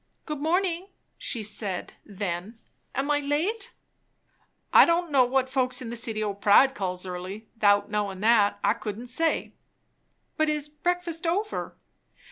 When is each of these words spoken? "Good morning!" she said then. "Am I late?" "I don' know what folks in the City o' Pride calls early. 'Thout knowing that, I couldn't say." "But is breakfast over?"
"Good 0.25 0.39
morning!" 0.39 0.87
she 1.19 1.43
said 1.43 1.93
then. 2.03 2.57
"Am 2.95 3.11
I 3.11 3.19
late?" 3.19 3.71
"I 4.73 4.83
don' 4.83 5.11
know 5.11 5.25
what 5.25 5.47
folks 5.47 5.79
in 5.79 5.91
the 5.91 5.95
City 5.95 6.23
o' 6.23 6.33
Pride 6.33 6.73
calls 6.73 7.05
early. 7.05 7.49
'Thout 7.59 7.91
knowing 7.91 8.21
that, 8.21 8.59
I 8.63 8.73
couldn't 8.73 9.05
say." 9.13 9.53
"But 10.37 10.49
is 10.49 10.67
breakfast 10.67 11.27
over?" 11.27 11.77